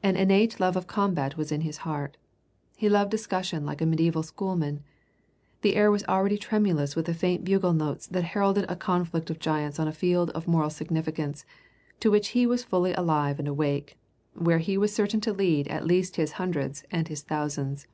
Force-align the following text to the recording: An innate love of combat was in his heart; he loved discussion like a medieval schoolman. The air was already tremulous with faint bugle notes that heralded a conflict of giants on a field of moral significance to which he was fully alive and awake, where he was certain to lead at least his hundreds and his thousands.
An 0.00 0.14
innate 0.14 0.60
love 0.60 0.76
of 0.76 0.86
combat 0.86 1.36
was 1.36 1.50
in 1.50 1.62
his 1.62 1.78
heart; 1.78 2.16
he 2.76 2.88
loved 2.88 3.10
discussion 3.10 3.66
like 3.66 3.80
a 3.80 3.84
medieval 3.84 4.22
schoolman. 4.22 4.84
The 5.62 5.74
air 5.74 5.90
was 5.90 6.04
already 6.04 6.38
tremulous 6.38 6.94
with 6.94 7.12
faint 7.16 7.44
bugle 7.44 7.72
notes 7.72 8.06
that 8.06 8.22
heralded 8.22 8.66
a 8.68 8.76
conflict 8.76 9.28
of 9.28 9.40
giants 9.40 9.80
on 9.80 9.88
a 9.88 9.92
field 9.92 10.30
of 10.30 10.46
moral 10.46 10.70
significance 10.70 11.44
to 11.98 12.12
which 12.12 12.28
he 12.28 12.46
was 12.46 12.62
fully 12.62 12.92
alive 12.94 13.40
and 13.40 13.48
awake, 13.48 13.98
where 14.34 14.58
he 14.58 14.78
was 14.78 14.94
certain 14.94 15.20
to 15.22 15.32
lead 15.32 15.66
at 15.66 15.84
least 15.84 16.14
his 16.14 16.30
hundreds 16.38 16.84
and 16.92 17.08
his 17.08 17.22
thousands. 17.22 17.88